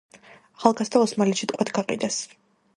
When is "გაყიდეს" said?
1.79-2.21